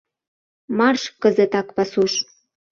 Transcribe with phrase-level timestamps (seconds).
[0.77, 2.13] Марш кызытак пасуш!